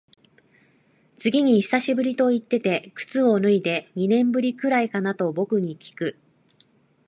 [1.19, 6.17] 次に久しぶりと言ってて靴を脱いで、二年ぶりくらいかなと僕にきく。